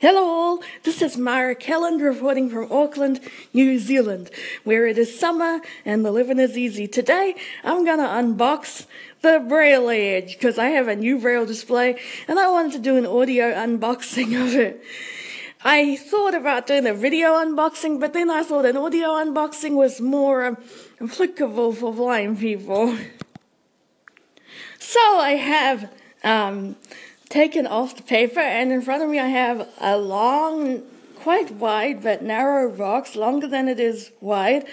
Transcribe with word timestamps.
Hello 0.00 0.24
all, 0.24 0.62
this 0.82 1.02
is 1.02 1.18
Mara 1.18 1.54
Kelland 1.54 2.00
reporting 2.00 2.48
from 2.48 2.72
Auckland, 2.72 3.20
New 3.52 3.78
Zealand, 3.78 4.30
where 4.64 4.86
it 4.86 4.96
is 4.96 5.20
summer 5.20 5.60
and 5.84 6.06
the 6.06 6.10
living 6.10 6.38
is 6.38 6.56
easy. 6.56 6.88
Today 6.88 7.34
I'm 7.64 7.84
going 7.84 7.98
to 7.98 8.04
unbox 8.06 8.86
the 9.20 9.44
Braille 9.46 9.90
Edge 9.90 10.38
because 10.38 10.56
I 10.56 10.70
have 10.70 10.88
a 10.88 10.96
new 10.96 11.18
Braille 11.18 11.44
display 11.44 12.00
and 12.26 12.38
I 12.38 12.48
wanted 12.48 12.72
to 12.72 12.78
do 12.78 12.96
an 12.96 13.04
audio 13.04 13.52
unboxing 13.52 14.42
of 14.42 14.54
it. 14.54 14.82
I 15.62 15.96
thought 15.96 16.34
about 16.34 16.66
doing 16.66 16.86
a 16.86 16.94
video 16.94 17.32
unboxing, 17.32 18.00
but 18.00 18.14
then 18.14 18.30
I 18.30 18.42
thought 18.42 18.64
an 18.64 18.78
audio 18.78 19.08
unboxing 19.08 19.74
was 19.74 20.00
more 20.00 20.56
applicable 20.98 21.74
for 21.74 21.92
blind 21.92 22.38
people. 22.38 22.96
So 24.78 25.18
I 25.18 25.32
have 25.32 25.92
um, 26.24 26.76
taken 27.30 27.64
off 27.64 27.96
the 27.96 28.02
paper, 28.02 28.40
and 28.40 28.72
in 28.72 28.82
front 28.82 29.02
of 29.02 29.08
me 29.08 29.18
I 29.18 29.28
have 29.28 29.66
a 29.80 29.96
long, 29.96 30.82
quite 31.14 31.52
wide 31.52 32.02
but 32.02 32.22
narrow 32.22 32.70
box, 32.70 33.16
longer 33.16 33.46
than 33.46 33.68
it 33.68 33.80
is 33.80 34.10
wide, 34.20 34.66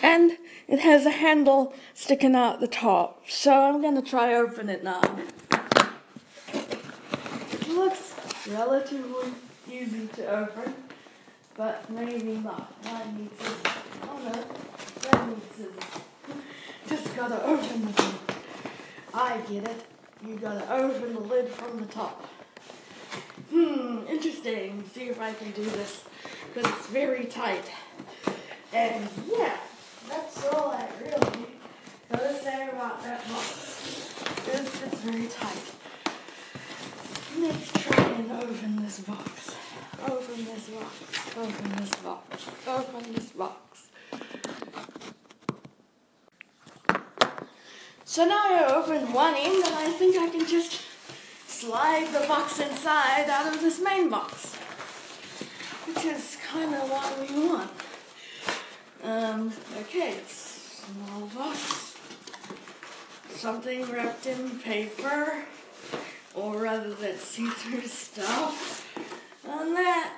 and 0.00 0.38
it 0.68 0.78
has 0.78 1.04
a 1.04 1.10
handle 1.10 1.74
sticking 1.92 2.34
out 2.34 2.60
the 2.60 2.68
top. 2.68 3.28
So 3.28 3.52
I'm 3.52 3.82
going 3.82 3.96
to 3.96 4.08
try 4.08 4.34
open 4.34 4.70
it 4.70 4.84
now. 4.84 5.02
It 7.52 7.68
looks 7.68 8.14
relatively 8.48 9.32
easy 9.68 10.06
to 10.14 10.26
open, 10.26 10.74
but 11.56 11.90
maybe 11.90 12.38
not. 12.38 12.72
I 12.84 13.04
need 13.18 13.30
scissors. 13.36 13.60
Oh 14.04 14.18
no, 14.24 15.18
I 15.18 15.26
need 15.26 15.42
scissors. 15.56 16.02
Just 16.88 17.16
gotta 17.16 17.42
open 17.44 17.86
the 17.86 17.92
thing. 17.92 18.14
I 19.12 19.38
get 19.48 19.68
it 19.68 19.84
you 20.26 20.36
gotta 20.36 20.70
open 20.72 21.14
the 21.14 21.20
lid 21.20 21.48
from 21.48 21.80
the 21.80 21.86
top. 21.86 22.26
Hmm, 23.50 24.06
interesting. 24.08 24.84
See 24.92 25.08
if 25.08 25.20
I 25.20 25.32
can 25.32 25.50
do 25.52 25.64
this 25.64 26.04
because 26.52 26.70
it's 26.72 26.86
very 26.88 27.24
tight. 27.24 27.64
And 28.72 29.08
yeah, 29.26 29.56
that's 30.08 30.46
all 30.48 30.70
I 30.70 30.88
really 31.02 31.46
gotta 32.10 32.34
say 32.34 32.68
about 32.68 33.02
that 33.02 33.26
box. 33.28 34.22
It's, 34.46 34.82
it's 34.82 35.00
very 35.00 35.26
tight. 35.26 35.72
Let's 37.38 37.72
try 37.72 38.04
and 38.04 38.32
open 38.32 38.82
this 38.82 39.00
box. 39.00 39.56
Open 40.06 40.44
this 40.44 40.68
box. 40.68 41.36
Open 41.36 41.72
this 41.76 41.90
box. 42.02 42.46
Open 42.66 43.12
this 43.12 43.30
box. 43.30 43.88
So 48.10 48.24
now 48.24 48.40
I 48.42 48.74
opened 48.74 49.14
one 49.14 49.36
end 49.36 49.64
and 49.64 49.72
I 49.76 49.88
think 49.92 50.16
I 50.16 50.28
can 50.30 50.44
just 50.44 50.80
slide 51.46 52.08
the 52.12 52.26
box 52.26 52.58
inside 52.58 53.30
out 53.30 53.54
of 53.54 53.60
this 53.60 53.80
main 53.80 54.10
box. 54.10 54.56
Which 55.86 56.04
is 56.04 56.36
kind 56.44 56.74
of 56.74 56.90
what 56.90 57.20
we 57.20 57.46
want. 57.46 57.70
Um, 59.04 59.52
okay, 59.82 60.16
small 60.26 61.28
box. 61.36 61.94
Something 63.28 63.88
wrapped 63.88 64.26
in 64.26 64.58
paper. 64.58 65.44
Or 66.34 66.58
rather 66.58 66.92
that 66.92 67.20
see-through 67.20 67.86
stuff. 67.86 68.92
And 69.48 69.76
that 69.76 70.14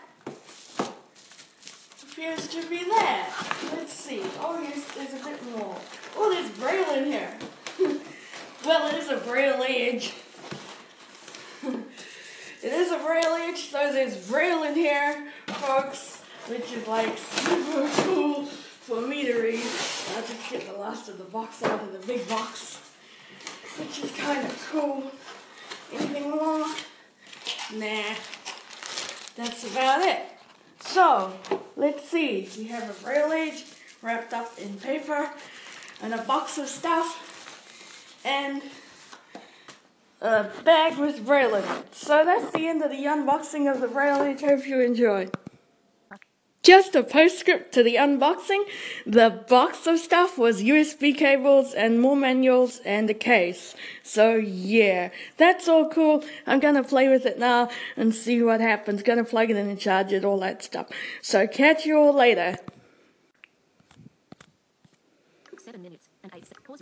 appears 2.10 2.48
to 2.48 2.66
be 2.70 2.84
that. 2.84 3.68
Let's 3.76 3.92
see. 3.92 4.22
Oh, 4.40 4.58
yes, 4.62 4.90
there's 4.94 5.20
a 5.20 5.22
bit 5.22 5.44
more. 5.54 5.76
Oh, 6.16 6.32
there's 6.32 6.48
braille 6.52 6.94
in 6.94 7.12
here. 7.12 7.36
Well, 8.64 8.94
it 8.94 8.98
is 8.98 9.08
a 9.08 9.16
braille 9.16 9.62
edge. 9.66 10.14
it 11.64 12.72
is 12.72 12.92
a 12.92 12.98
braille 12.98 13.34
edge, 13.40 13.70
so 13.70 13.92
there's 13.92 14.28
braille 14.28 14.62
in 14.64 14.74
here, 14.74 15.28
folks, 15.46 16.22
which 16.48 16.72
is 16.72 16.86
like 16.86 17.16
super 17.18 17.88
cool 18.02 18.44
for 18.44 19.00
me 19.00 19.24
to 19.24 19.38
read. 19.38 19.64
I'll 20.14 20.22
just 20.22 20.50
get 20.50 20.66
the 20.66 20.78
last 20.78 21.08
of 21.08 21.18
the 21.18 21.24
box 21.24 21.62
out 21.62 21.80
of 21.82 21.92
the 21.92 22.06
big 22.06 22.28
box, 22.28 22.80
which 23.78 24.04
is 24.04 24.12
kind 24.12 24.46
of 24.46 24.68
cool. 24.70 25.10
Anything 25.92 26.30
more? 26.30 26.66
Nah, 27.74 28.14
that's 29.36 29.70
about 29.70 30.02
it. 30.02 30.20
So, 30.80 31.32
let's 31.76 32.08
see. 32.08 32.48
We 32.56 32.64
have 32.64 32.88
a 32.88 33.02
braille 33.02 33.32
edge 33.32 33.64
wrapped 34.02 34.32
up 34.32 34.52
in 34.58 34.76
paper 34.78 35.30
and 36.02 36.14
a 36.14 36.22
box 36.22 36.58
of 36.58 36.68
stuff 36.68 37.41
and 38.24 38.62
a 40.20 40.44
bag 40.64 40.98
with 40.98 41.26
braille 41.26 41.54
in 41.54 41.64
it. 41.64 41.94
So 41.94 42.24
that's 42.24 42.52
the 42.52 42.68
end 42.68 42.82
of 42.82 42.90
the 42.90 43.04
unboxing 43.04 43.70
of 43.70 43.80
the 43.80 43.88
rail 43.88 44.16
I 44.16 44.32
Hope 44.32 44.66
you 44.66 44.80
enjoy. 44.80 45.28
Just 46.62 46.94
a 46.94 47.02
postscript 47.02 47.74
to 47.74 47.82
the 47.82 47.96
unboxing. 47.96 48.62
The 49.04 49.44
box 49.48 49.84
of 49.88 49.98
stuff 49.98 50.38
was 50.38 50.62
USB 50.62 51.16
cables 51.16 51.74
and 51.74 52.00
more 52.00 52.14
manuals 52.14 52.80
and 52.84 53.10
a 53.10 53.14
case. 53.14 53.74
So 54.04 54.36
yeah, 54.36 55.10
that's 55.38 55.66
all 55.66 55.88
cool. 55.88 56.22
I'm 56.46 56.60
gonna 56.60 56.84
play 56.84 57.08
with 57.08 57.26
it 57.26 57.36
now 57.36 57.68
and 57.96 58.14
see 58.14 58.40
what 58.42 58.60
happens. 58.60 59.02
Gonna 59.02 59.24
plug 59.24 59.50
it 59.50 59.56
in 59.56 59.68
and 59.68 59.78
charge 59.78 60.12
it, 60.12 60.24
all 60.24 60.38
that 60.38 60.62
stuff. 60.62 60.86
So 61.20 61.48
catch 61.48 61.84
you 61.84 61.98
all 61.98 62.14
later. 62.14 62.56
Seven 65.58 65.82
minutes 65.82 66.08
and 66.22 66.32
eight 66.34 66.46
seconds. 66.46 66.80